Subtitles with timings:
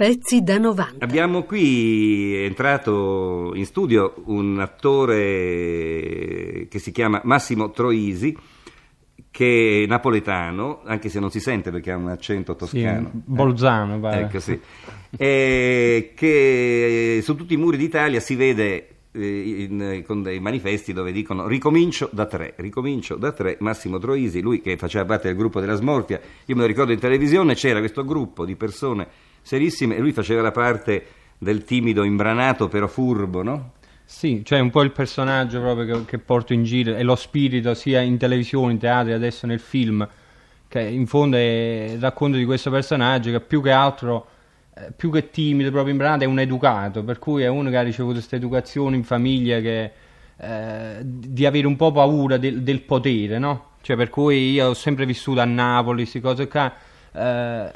[0.00, 1.04] Pezzi da 90.
[1.04, 8.34] Abbiamo qui entrato in studio un attore che si chiama Massimo Troisi,
[9.30, 13.10] che è napoletano, anche se non si sente perché ha un accento toscano.
[13.12, 13.98] Sì, bolzano, eh?
[13.98, 14.20] pare.
[14.22, 14.58] Ecco, sì.
[15.18, 21.12] e che su tutti i muri d'Italia si vede eh, in, con dei manifesti dove
[21.12, 25.60] dicono ricomincio da tre, ricomincio da tre, Massimo Troisi, lui che faceva parte del gruppo
[25.60, 29.08] della Smorfia, io me lo ricordo in televisione, c'era questo gruppo di persone
[29.42, 31.06] serissime e lui faceva la parte
[31.38, 33.72] del timido imbranato però furbo, no?
[34.04, 37.74] Sì, cioè un po' il personaggio proprio che, che porto in giro e lo spirito
[37.74, 40.06] sia in televisione, in teatro e adesso nel film,
[40.66, 44.39] che in fondo è il racconto di questo personaggio che più che altro, eh,
[44.96, 48.14] più che timido, proprio imbranato, è un educato, per cui è uno che ha ricevuto
[48.14, 49.90] questa educazione in famiglia che,
[50.36, 53.68] eh, di avere un po' paura del, del potere, no?
[53.82, 56.72] Cioè per cui io ho sempre vissuto a Napoli, queste cose qua
[57.12, 57.70] eh,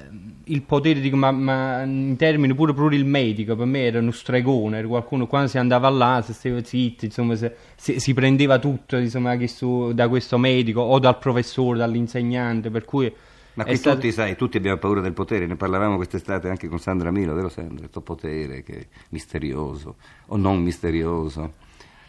[0.45, 4.13] il potere, dico, ma, ma, in termini pure, pure il medico per me era uno
[4.13, 8.59] stregone, era qualcuno quando si andava là, si stava zitto, insomma, se, se, si prendeva
[8.59, 9.37] tutto insomma,
[9.93, 13.13] da questo medico o dal professore, dall'insegnante, per cui...
[13.55, 13.97] Ma qui stato...
[13.97, 17.49] tutti, sai, tutti abbiamo paura del potere, ne parlavamo quest'estate anche con Sandra Milo, vero
[17.49, 17.79] Sandra?
[17.79, 21.53] Questo potere che è misterioso o non misterioso,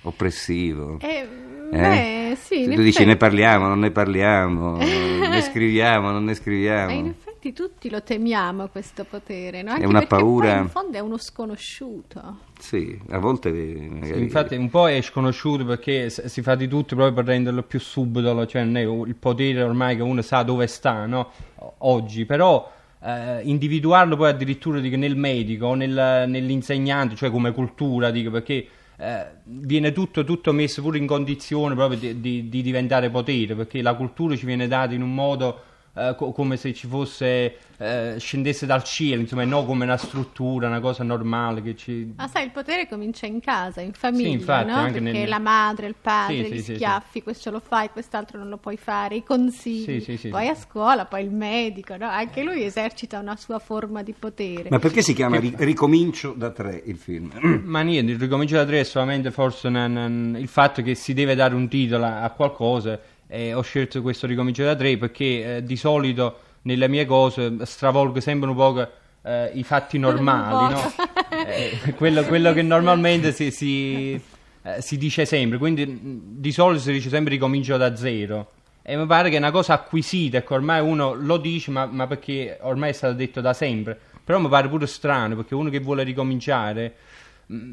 [0.02, 0.98] oppressivo.
[1.02, 1.28] Eh,
[1.72, 1.78] eh?
[1.78, 2.84] Beh, sì, tu effetti...
[2.84, 6.92] dici ne parliamo, non ne parliamo, ne scriviamo, non ne scriviamo.
[6.92, 9.72] In effetti tutti lo temiamo questo potere, no?
[9.72, 10.58] Anche è una paura.
[10.58, 12.40] in fondo è uno sconosciuto.
[12.60, 14.14] Sì, a volte magari...
[14.14, 17.80] sì, infatti un po' è sconosciuto perché si fa di tutto proprio per renderlo più
[17.80, 21.32] subdolo, cioè non è il potere ormai che uno sa dove sta, no?
[21.80, 28.10] Oggi, però eh, individuarlo poi addirittura dico, nel medico o nel, nell'insegnante, cioè come cultura,
[28.10, 33.10] dico, perché eh, viene tutto, tutto, messo pure in condizione proprio di, di, di, diventare
[33.10, 35.62] potere, perché la cultura ci viene data in un modo
[35.96, 39.98] eh, co- come se ci fosse, eh, scendesse dal cielo, insomma, e non come una
[39.98, 42.14] struttura, una cosa normale che ci...
[42.18, 44.84] Ma sai, il potere comincia in casa, in famiglia, sì, infatti, no?
[44.84, 45.30] Perché nel...
[45.30, 48.76] la madre, il padre, sì, gli sì, schiaffi, questo lo fai, quest'altro non lo puoi
[48.76, 52.08] fare, i consigli, poi a scuola, poi il medico, no?
[52.08, 54.68] Anche lui esercita una sua forma di potere.
[54.70, 55.54] Ma perché si chiama che...
[55.56, 57.32] Ricomincio da tre il film?
[57.64, 61.14] Ma niente, il Ricomincio da tre è solamente forse un, un, il fatto che si
[61.14, 65.64] deve dare un titolo a qualcosa eh, ho scelto questo ricomincio da tre perché eh,
[65.64, 68.88] di solito nelle mie cose stravolgo sempre un po'
[69.24, 70.94] eh, i fatti normali, no?
[71.48, 74.20] Eh, quello, quello, che normalmente si, si,
[74.64, 78.52] eh, si, dice sempre, quindi di solito si dice sempre ricomincio da zero.
[78.82, 82.08] E mi pare che è una cosa acquisita, ecco, ormai uno lo dice, ma, ma
[82.08, 84.00] perché ormai è stato detto da sempre.
[84.24, 87.25] Però mi pare pure strano, perché uno che vuole ricominciare Mm,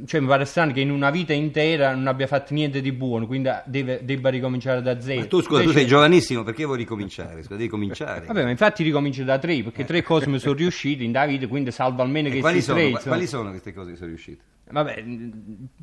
[0.04, 3.26] cioè mi pare strano che in una vita intera non abbia fatto niente di buono,
[3.26, 5.20] quindi deve, debba ricominciare da zero.
[5.20, 5.72] Ma tu scusa, Invece...
[5.72, 7.42] tu sei giovanissimo, perché vuoi ricominciare?
[7.42, 8.26] Scusa, devi cominciare.
[8.26, 11.70] Vabbè, ma infatti ricomincio da tre, perché tre cose mi sono riuscite in Davide, quindi
[11.70, 14.42] salvo almeno che quali sono, tre, quali sono queste cose che sono riuscite?
[14.70, 15.04] Vabbè,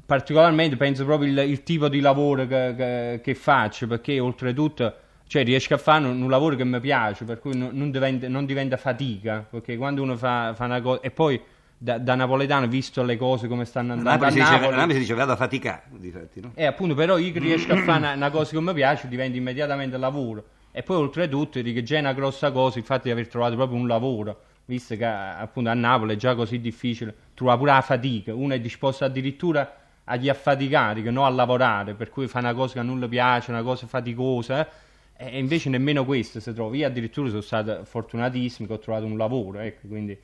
[0.06, 4.94] particolarmente penso proprio il, il tipo di lavoro che, che, che, faccio, perché oltretutto
[5.28, 8.28] cioè, riesco a fare un, un, lavoro che mi piace, per cui non, non, diventa,
[8.28, 11.02] non diventa, fatica, perché quando uno fa, fa una cosa...
[11.02, 11.40] E poi
[11.82, 15.32] da, da, napoletano, visto le cose come stanno andando a Napoli, Napoli si dice vado
[15.32, 16.52] a faticare, difatti, no?
[16.54, 19.98] E appunto, però io riesco a fare una, una, cosa che mi piace, diventa immediatamente
[19.98, 20.44] lavoro.
[20.72, 23.80] E poi oltretutto, dico, già è una grossa cosa il fatto di aver trovato proprio
[23.80, 28.36] un lavoro, visto che appunto a Napoli è già così difficile trovare pure la fatica.
[28.36, 32.54] Uno è disposto addirittura a gli affaticare, che non a lavorare, per cui fa una
[32.54, 34.68] cosa che non le piace, una cosa faticosa,
[35.16, 35.28] eh?
[35.32, 36.76] e invece nemmeno questo si trova.
[36.76, 40.20] Io addirittura sono stato fortunatissimo che ho trovato un lavoro, ecco, quindi...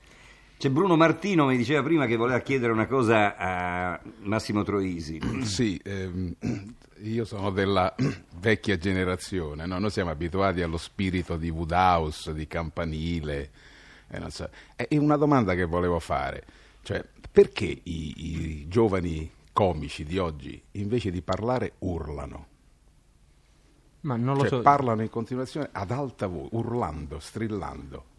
[0.58, 5.20] C'è Bruno Martino, mi diceva prima che voleva chiedere una cosa a Massimo Troisi.
[5.44, 6.34] Sì, ehm,
[7.04, 7.94] io sono della
[8.40, 9.78] vecchia generazione, no?
[9.80, 13.52] noi siamo abituati allo spirito di Woodhouse, di Campanile.
[14.08, 14.50] Eh, so.
[14.76, 16.46] È una domanda che volevo fare,
[16.84, 22.48] cioè perché i, i giovani comici di oggi invece di parlare urlano?
[24.02, 24.62] Ma non lo cioè, so.
[24.62, 28.14] parlano in continuazione ad alta voce, urlando, strillando.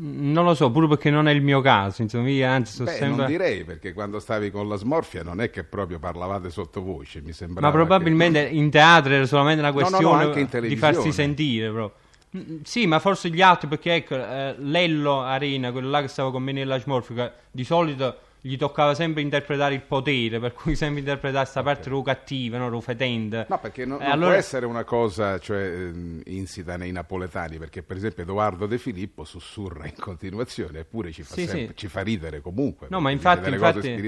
[0.00, 2.90] Non lo so, pure perché non è il mio caso, insomma, io anzi sto Beh,
[2.92, 3.16] sempre...
[3.16, 7.32] non direi, perché quando stavi con la smorfia non è che proprio parlavate sottovoce, mi
[7.32, 8.54] sembrava Ma probabilmente che...
[8.54, 12.06] in teatro era solamente una questione no, no, no, di farsi sentire proprio.
[12.36, 16.30] Mm, sì, ma forse gli altri, perché ecco, eh, Lello Arena, quello là che stava
[16.30, 21.00] con me nella smorfia, di solito gli toccava sempre interpretare il potere, per cui sempre
[21.00, 22.14] interpretare questa parte okay.
[22.14, 22.80] cattiva, no?
[22.80, 23.46] fetente.
[23.48, 24.30] No, perché no, non allora...
[24.30, 29.24] può essere una cosa cioè, ehm, insita nei napoletani, perché per esempio Edoardo De Filippo
[29.24, 31.76] sussurra in continuazione, eppure ci fa, sì, sempre, sì.
[31.76, 32.86] Ci fa ridere comunque.
[32.90, 34.00] No, ma infatti, infatti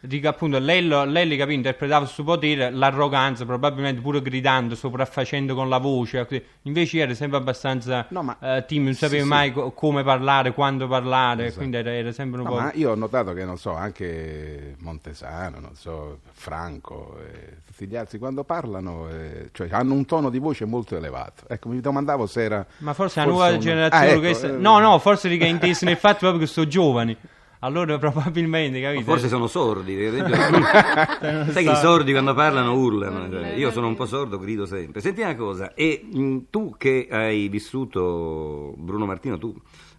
[0.00, 5.54] dica appunto, lei, lo, lei capì, interpretava il suo potere, l'arroganza, probabilmente pure gridando, sopraffacendo
[5.54, 6.26] con la voce,
[6.62, 8.36] invece era sempre abbastanza no, ma...
[8.40, 11.58] uh, timido, non sapeva sì, mai co- come parlare, quando parlare, esatto.
[11.58, 12.60] quindi era, era sempre un no, po'...
[12.60, 17.96] Ma io ho notato che, non so, anche Montesano, non so, Franco, eh, tutti gli
[17.96, 21.44] altri quando parlano eh, cioè, hanno un tono di voce molto elevato.
[21.48, 22.66] Ecco, mi domandavo se era...
[22.78, 23.58] Ma forse, forse la nuova una...
[23.58, 24.06] generazione...
[24.06, 24.48] Ah, ecco, questa...
[24.48, 24.52] eh...
[24.52, 27.16] No, no, forse che intesi nel fatto proprio che sono giovani.
[27.60, 29.02] Allora probabilmente, capito?
[29.02, 29.96] forse sono sordi,
[31.50, 35.00] sai che i sordi quando parlano urlano, cioè, io sono un po' sordo, grido sempre.
[35.00, 39.52] Senti una cosa, e mh, tu che hai vissuto, Bruno Martino, tu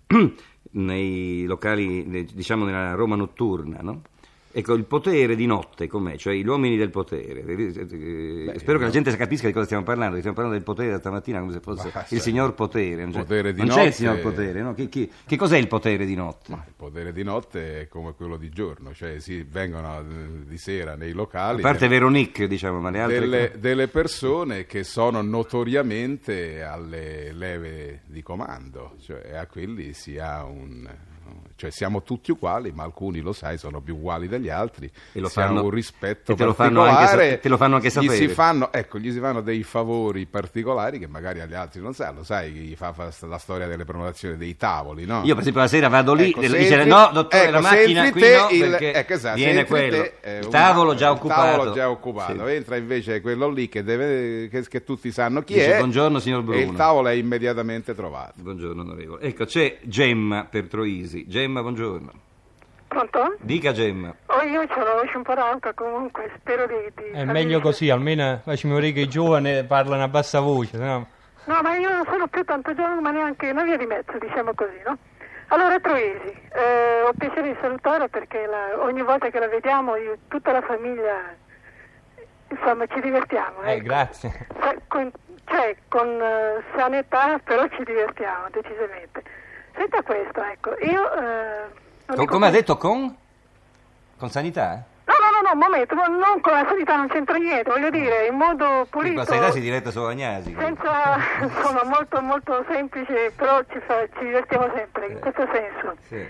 [0.71, 4.01] nei locali, diciamo nella Roma notturna, no?
[4.51, 6.17] Ecco, il potere di notte com'è?
[6.17, 7.41] Cioè gli uomini del potere.
[7.41, 10.97] Beh, Spero che la gente capisca di cosa stiamo parlando, stiamo parlando del potere da
[10.97, 12.15] stamattina come se fosse Basta.
[12.15, 13.03] il signor potere.
[13.03, 14.73] Non, potere non c'è il signor potere, no?
[14.73, 16.51] Che, che, che, cos'è il potere di notte?
[16.51, 20.03] Ma il potere di notte è come quello di giorno, cioè si vengono eh,
[20.47, 21.59] di sera nei locali.
[21.59, 23.19] A parte delle, Veronique, diciamo, ma le altre...
[23.19, 30.43] Delle, delle persone che sono notoriamente alle leve di comando, cioè a quelli si ha
[30.43, 30.89] un
[31.55, 35.29] cioè siamo tutti uguali, ma alcuni lo sai sono più uguali degli altri, e lo
[35.29, 38.15] fanno, un rispetto e te lo fanno anche, te lo fanno anche sapere.
[38.15, 41.93] Gli si fanno, ecco, gli si fanno dei favori particolari che magari agli altri non
[41.93, 45.21] sanno, sai, gli fa, fa la storia delle prenotazioni dei tavoli, no?
[45.23, 48.11] Io per esempio la sera vado lì ecco, e dice no, dottore, ecco, la macchina
[48.11, 51.41] qui no, il, ecco, esatto, viene quello, te, eh, il tavolo già occupato.
[51.41, 52.53] Tavolo già occupato, sì.
[52.53, 55.77] entra invece quello lì che, deve, che, che tutti sanno chi dice, è.
[55.77, 56.59] Buongiorno signor Bruno.
[56.59, 58.33] E il tavolo è immediatamente trovato.
[58.35, 59.21] Buongiorno onorevole.
[59.23, 61.18] Ecco, c'è Gemma per Troisi.
[61.27, 62.11] Gemma, buongiorno.
[62.87, 63.35] Pronto?
[63.39, 64.13] Dica Gemma.
[64.25, 66.91] Oh, io ho la voce un po' rauca comunque, spero di...
[66.95, 71.07] di È meglio così, almeno facciamo vedere che i giovani parlano a bassa voce, no?
[71.45, 74.53] No, ma io non sono più tanto giovane, ma neanche una via di mezzo, diciamo
[74.55, 74.97] così, no?
[75.49, 80.17] Allora, Troisi, eh, ho piacere di salutarla perché la, ogni volta che la vediamo, io,
[80.27, 81.33] tutta la famiglia,
[82.49, 83.61] insomma, ci divertiamo.
[83.63, 83.83] Eh, ecco.
[83.83, 84.47] grazie.
[84.59, 85.11] Sa, con,
[85.45, 89.18] cioè, con uh, sanità, però ci divertiamo, decisamente.
[89.79, 91.01] Senta questo, ecco, io...
[91.01, 93.15] Uh, con, come ha detto con?
[94.17, 94.73] Con sanità?
[94.73, 94.81] Eh?
[95.05, 98.35] No, no, no, un momento, non con la sanità non c'entra niente, voglio dire, in
[98.35, 99.19] modo pulito.
[99.19, 100.53] La sanità si diretta solo Agnasi.
[100.59, 105.95] Senza, insomma, molto, molto semplice, però ci, fa, ci divertiamo sempre, in questo senso.
[106.09, 106.27] Sì.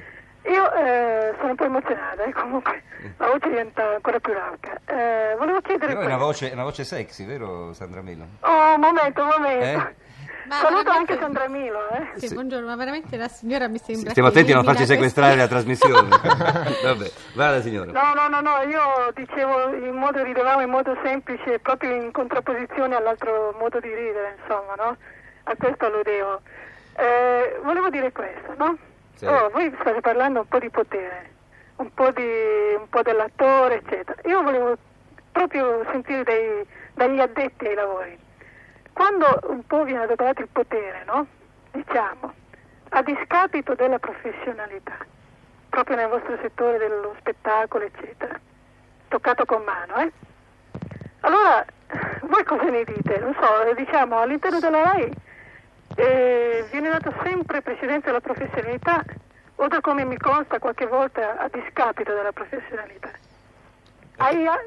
[0.52, 2.84] Io eh, sono un po' emozionata, eh, comunque
[3.18, 4.80] la voce diventa ancora più rauca.
[4.86, 5.94] Eh, volevo chiedere...
[5.94, 8.28] Però è una voce, una voce sexy, vero Sandra Melo?
[8.42, 10.08] Oh, un momento, un momento.
[10.50, 11.12] Ma Saluto veramente...
[11.12, 11.90] anche Sandra Milo.
[11.90, 12.20] Eh?
[12.20, 14.10] Sì, sì, buongiorno, ma veramente la signora mi sembra.
[14.10, 16.10] Stiamo attenti a non farci sequestrare la trasmissione.
[16.84, 17.92] Vabbè, vada signora.
[17.92, 22.96] No, no, no, no, io dicevo in modo, ridevamo in modo semplice, proprio in contrapposizione
[22.96, 24.98] all'altro modo di ridere, insomma, no?
[25.44, 26.42] A questo alludevo.
[26.98, 28.76] Eh, volevo dire questo, no?
[29.14, 29.26] Sì.
[29.26, 31.30] Oh, voi state parlando un po' di potere,
[31.76, 32.24] un po', di,
[32.76, 34.20] un po dell'attore, eccetera.
[34.28, 34.76] Io volevo
[35.32, 38.28] proprio sentire dai, dagli addetti ai lavori
[39.00, 41.26] quando un po' viene adoperato il potere, no?
[41.72, 42.34] Diciamo,
[42.90, 44.98] a discapito della professionalità,
[45.70, 48.38] proprio nel vostro settore dello spettacolo, eccetera,
[49.08, 50.12] toccato con mano, eh?
[51.22, 51.64] Allora,
[52.24, 53.20] voi cosa ne dite?
[53.20, 55.14] Non so, diciamo, all'interno della RAI
[55.96, 59.02] eh, viene dato sempre precedenza alla professionalità
[59.56, 63.12] o da come mi consta qualche volta a discapito della professionalità?
[64.18, 64.58] Aia.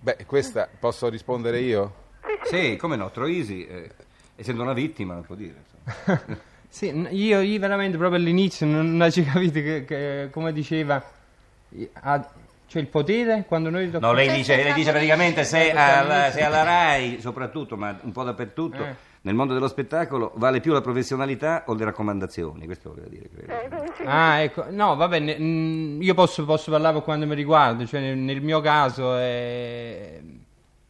[0.00, 2.05] Beh, questa posso rispondere io?
[2.44, 3.90] Sì, come no, Troisi, eh,
[4.36, 5.64] essendo una vittima, non può dire.
[6.68, 11.02] sì, io, io, veramente proprio all'inizio non, non ci capite che, che, come diceva,
[11.92, 12.30] ha,
[12.66, 13.90] cioè il potere quando noi...
[13.98, 18.24] No, lei dice, lei dice praticamente se alla, se alla RAI, soprattutto, ma un po'
[18.24, 18.84] dappertutto...
[18.84, 22.64] Eh nel mondo dello spettacolo vale più la professionalità o le raccomandazioni?
[22.64, 23.82] Questo voleva dire, credo.
[23.82, 28.16] Eh, ah, ecco, no, va bene, io posso, posso parlare quando mi riguarda, cioè nel,
[28.16, 30.20] nel mio caso è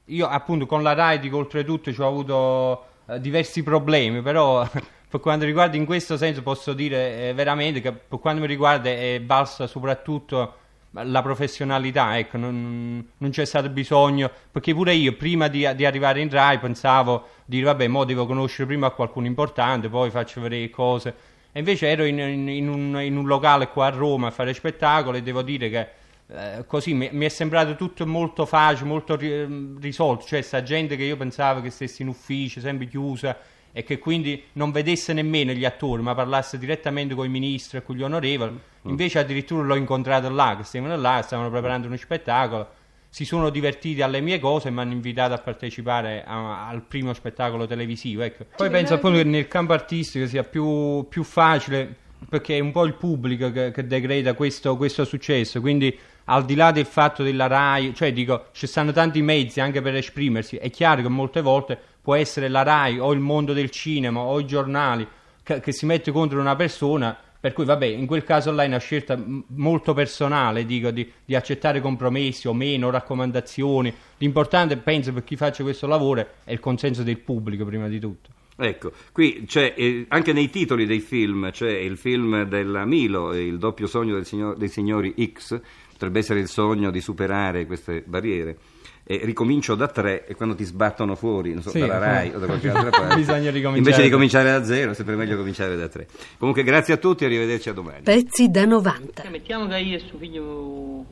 [0.06, 4.66] io appunto con la RAI oltretutto ci ho avuto eh, diversi problemi, però
[5.08, 8.90] per quanto riguarda in questo senso posso dire eh, veramente che per quanto mi riguarda
[8.90, 10.54] è balsa soprattutto
[10.90, 16.20] la professionalità, ecco, non, non, c'è stato bisogno, perché pure io prima di, di, arrivare
[16.20, 20.70] in RAI pensavo di dire vabbè, mo devo conoscere prima qualcuno importante, poi faccio vedere
[20.70, 21.14] cose,
[21.52, 24.54] e invece ero in, in, in, un, in un locale qua a Roma a fare
[24.54, 25.88] spettacolo e devo dire che
[26.28, 30.96] eh, così mi, mi, è sembrato tutto molto facile, molto ri, risolto, cioè sta gente
[30.96, 33.38] che io pensavo che stesse in ufficio, sempre chiusa
[33.72, 37.82] e che quindi non vedesse nemmeno gli attori, ma parlasse direttamente con i ministri e
[37.82, 38.58] con gli onorevoli.
[38.82, 44.02] Invece addirittura l'ho incontrato là, che stavano là, stavano preparando uno spettacolo si sono divertiti
[44.02, 48.20] alle mie cose e mi hanno invitato a partecipare a, al primo spettacolo televisivo.
[48.20, 48.44] Ecco.
[48.54, 51.94] Poi penso appunto che nel campo artistico sia più, più facile
[52.28, 55.62] perché è un po' il pubblico che, che decreta questo, questo, successo.
[55.62, 59.82] Quindi, al di là del fatto della RAI, cioè dico, ci stanno tanti mezzi anche
[59.82, 60.56] per esprimersi.
[60.56, 64.38] È chiaro che molte volte può essere la RAI o il mondo del cinema o
[64.38, 65.06] i giornali
[65.42, 68.66] che, che si mette contro una persona per cui, vabbè, in quel caso là è
[68.66, 69.16] una scelta
[69.48, 73.94] molto personale, dico, di, di accettare compromessi o meno, raccomandazioni.
[74.18, 78.30] L'importante, penso, per chi faccia questo lavoro è il consenso del pubblico, prima di tutto.
[78.58, 83.58] Ecco, qui c'è eh, anche nei titoli dei film, c'è il film della Milo, il
[83.58, 85.60] doppio sogno signor, dei signori X,
[85.96, 88.58] potrebbe essere il sogno di superare queste barriere.
[89.02, 92.38] E ricomincio da tre e quando ti sbattono fuori non so, sì, dalla RAI o
[92.40, 95.76] da qualche altra parte bisogna ricominciare invece di cominciare da zero è sempre meglio cominciare
[95.76, 96.08] da tre.
[96.38, 98.02] Comunque grazie a tutti e arrivederci a domani.
[98.02, 101.04] Pezzi da 90 eh, mettiamo che io e suo figlio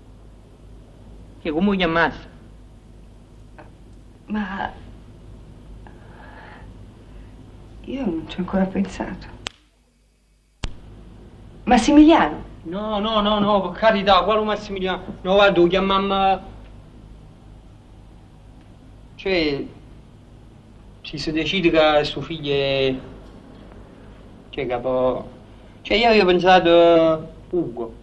[1.40, 2.26] che comunque chiamarsi
[4.26, 4.72] ma
[7.82, 9.26] io non ci ho ancora pensato.
[11.62, 16.52] Massimiliano no no no no per carità quale Massimiliano no guarda lo chiamiamo
[19.25, 19.64] cioè,
[21.00, 22.94] si, si decide che suo figlio è...
[24.50, 25.30] Cioè, capo...
[25.80, 27.94] Cioè, io avevo pensato Ugo.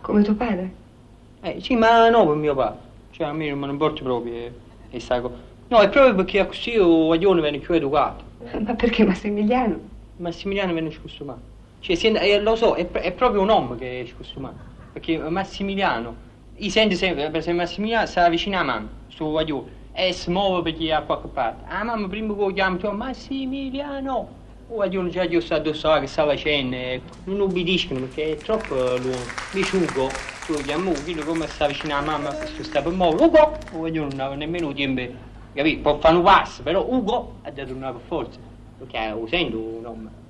[0.00, 0.72] Come tuo padre?
[1.40, 2.78] Eh, sì, ma no per mio padre.
[3.12, 4.52] Cioè, a me non mi importa proprio e,
[4.90, 5.02] e
[5.68, 8.24] No, è proprio perché così il guaglione viene più educato.
[8.64, 9.78] Ma perché Massimiliano?
[10.16, 11.47] Massimiliano viene scostumato.
[11.80, 14.56] Cioè, si, eh, lo so, è, è, proprio un uomo che è scostumato.
[14.92, 16.14] Perché Massimiliano,
[16.56, 20.70] io sento sempre, per esempio Massimiliano sta vicino a mamma, suo guaglione e si muove
[20.70, 21.64] perché a qualche parte.
[21.68, 24.28] Ah mamma prima che lo chiamo, cioè, Massimiliano,
[24.68, 26.76] o a giorno già io sto addosso che sta facendo,
[27.24, 29.16] non ubbidiscono perché è troppo lungo.
[29.52, 30.08] Mi sciugo,
[30.46, 33.84] tu lo chiamo Ugo, come sta vicino a mamma, questo sta per muovere, Ugo, o
[33.84, 35.02] a giorno non aveva nemmeno tempo,
[35.54, 35.80] capito?
[35.80, 38.38] Può fare un passo, però Ugo ha dato una per forza,
[38.78, 40.26] perché lo sento un nome.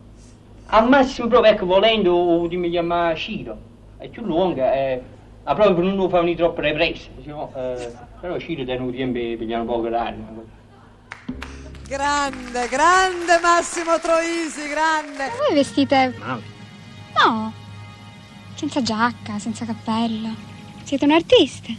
[0.71, 3.57] Al massimo proprio, ecco, volendo, mi chiama Ciro,
[3.97, 5.01] è più lunga, eh,
[5.43, 7.51] ma proprio per non lo fare troppo represse, no?
[7.57, 10.23] Eh, però Ciro tenuto tempo pigliano poco l'aria.
[11.87, 15.31] Grande, grande Massimo Troisi, grande.
[15.39, 16.15] Voi vestite...
[16.19, 16.43] Male.
[17.25, 17.53] No,
[18.55, 20.29] senza giacca, senza cappello.
[20.83, 21.73] Siete un artista?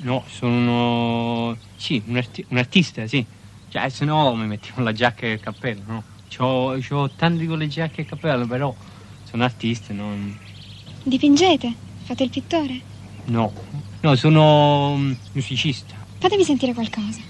[0.00, 1.54] No, sono...
[1.76, 2.42] Sì, un, arti...
[2.48, 3.22] un artista, sì.
[3.68, 6.02] Cioè, se no mi mettiamo la giacca e il cappello, no?
[6.34, 8.74] C'ho, c'ho tanti con le giacche e cappello, però
[9.24, 10.38] sono artista, non...
[11.02, 11.74] Dipingete?
[12.04, 12.80] Fate il pittore?
[13.26, 13.52] No,
[14.02, 15.94] No, sono mm, musicista.
[16.18, 17.20] Fatemi sentire qualcosa.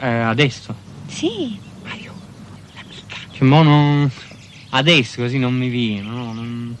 [0.00, 0.72] Eh, adesso?
[1.06, 1.58] Sì.
[1.82, 2.12] Mario,
[3.32, 4.08] Che mo non...
[4.70, 6.32] Adesso così non mi viene, no?
[6.32, 6.76] Non...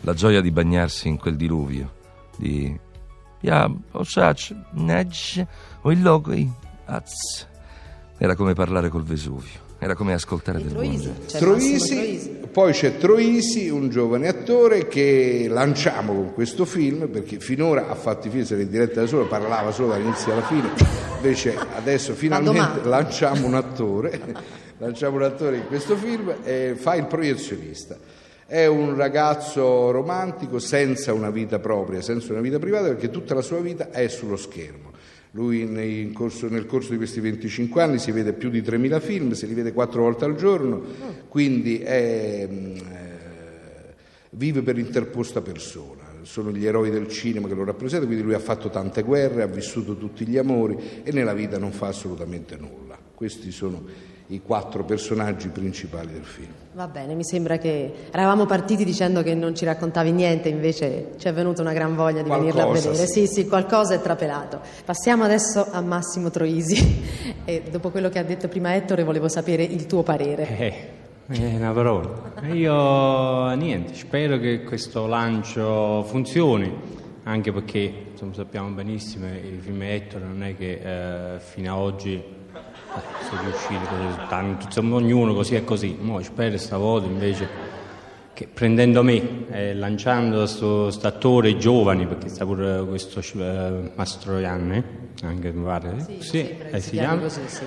[0.00, 1.94] La gioia di bagnarsi in quel diluvio,
[2.38, 2.74] di...
[3.42, 5.46] Ja, osac, nedge,
[5.82, 6.32] o il logo,
[8.16, 9.65] Era come parlare col Vesuvio.
[9.78, 16.32] Era come ascoltare del Troisi, Troisi, poi c'è Troisi, un giovane attore che lanciamo con
[16.32, 19.88] questo film, perché finora ha fatto i film, se in diretta da solo, parlava solo
[19.88, 20.70] dall'inizio alla fine,
[21.16, 24.18] invece adesso finalmente lanciamo un attore,
[24.78, 27.98] lanciamo un attore in questo film e fa il proiezionista.
[28.46, 33.42] È un ragazzo romantico senza una vita propria, senza una vita privata, perché tutta la
[33.42, 34.92] sua vita è sullo schermo.
[35.36, 39.44] Lui corso, nel corso di questi 25 anni si vede più di 3.000 film, se
[39.44, 40.82] li vede quattro volte al giorno,
[41.28, 43.94] quindi è, eh,
[44.30, 46.04] vive per interposta persona.
[46.22, 49.46] Sono gli eroi del cinema che lo rappresentano, quindi lui ha fatto tante guerre, ha
[49.46, 52.98] vissuto tutti gli amori e nella vita non fa assolutamente nulla.
[53.14, 53.84] Questi sono
[54.28, 56.50] i quattro personaggi principali del film.
[56.72, 61.28] Va bene, mi sembra che eravamo partiti dicendo che non ci raccontavi niente, invece ci
[61.28, 63.06] è venuta una gran voglia di qualcosa, venirla a vedere.
[63.06, 63.26] Sì.
[63.26, 64.60] sì, sì, qualcosa è trapelato.
[64.84, 67.02] Passiamo adesso a Massimo Troisi
[67.44, 70.58] e dopo quello che ha detto prima Ettore volevo sapere il tuo parere.
[70.58, 70.74] Eh,
[71.28, 72.32] è una parola.
[72.52, 76.70] Io niente, spero che questo lancio funzioni,
[77.22, 81.80] anche perché insomma, sappiamo benissimo che il film Ettore non è che eh, fino ad
[81.80, 82.35] oggi
[83.28, 85.96] sono riusciti così tanto, insomma ognuno così è così.
[86.00, 87.74] Mo spero stavolta invece
[88.32, 94.84] che prendendo me e lanciando questo attore giovani, perché sta pure questo eh, Mastroianni,
[95.22, 97.64] anche mi pare, sì, sì, eh, si chiama così, sì.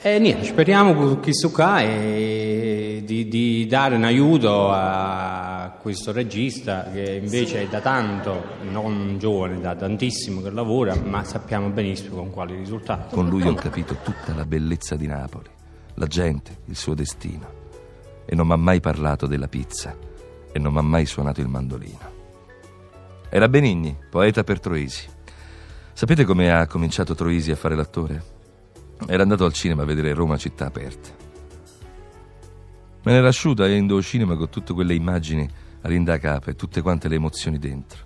[0.00, 5.55] E niente, speriamo con questo qua e di, di, dare un aiuto a
[5.86, 7.64] questo regista che invece sì.
[7.64, 13.14] è da tanto, non giovane, da tantissimo che lavora, ma sappiamo benissimo con quali risultati.
[13.14, 15.48] Con lui ho capito tutta la bellezza di Napoli,
[15.94, 17.48] la gente, il suo destino.
[18.24, 19.96] E non mi ha mai parlato della pizza
[20.50, 22.14] e non mi ha mai suonato il mandolino.
[23.28, 25.06] Era Benigni, poeta per Troisi.
[25.92, 28.24] Sapete come ha cominciato Troisi a fare l'attore?
[29.06, 31.10] Era andato al cinema a vedere Roma città aperta.
[33.04, 35.48] Me n'era asciuta e cinema con tutte quelle immagini
[35.86, 38.04] a rinda capa e tutte quante le emozioni dentro.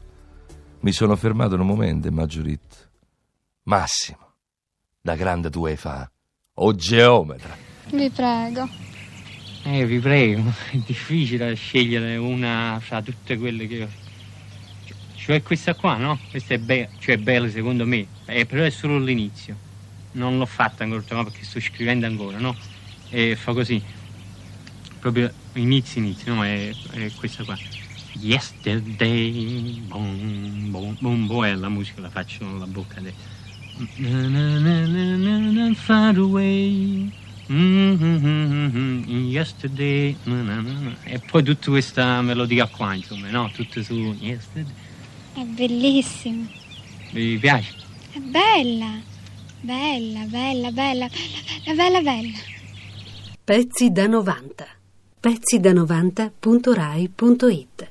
[0.81, 2.91] Mi sono fermato un momento e Maggiorit.
[3.65, 4.35] Massimo,
[5.01, 6.11] da grande tu hai fa,
[6.55, 7.57] o geometra.
[7.91, 8.69] Vi prego.
[9.65, 13.89] Eh, vi prego, è difficile scegliere una fra tutte quelle che ho
[15.17, 16.19] cioè questa qua, no?
[16.31, 19.55] Questa è bella, cioè bella secondo me, eh, però è solo l'inizio.
[20.13, 22.57] Non l'ho fatta ancora, perché sto scrivendo ancora, no?
[23.11, 23.81] E fa così.
[24.99, 26.45] Proprio inizio, inizio, no?
[26.45, 27.57] È, è questa qua.
[28.21, 33.39] Yesterday, boom, boom, boom, boom, e la musica la faccio con la bocca adesso.
[33.97, 37.11] Na, na, na, far away.
[37.51, 40.17] Mm-hmm, yesterday,
[41.03, 43.51] e poi tutta questa melodia qua, insomma, no?
[43.53, 44.73] Tutte su yesterday.
[45.35, 46.47] È bellissima.
[47.13, 47.75] Mi piace?
[48.13, 49.01] È bella,
[49.61, 52.39] bella, bella, bella, bella, bella, bella.
[53.43, 54.80] Pezzi da 90.
[55.21, 57.91] Pezzi da 90.rai.it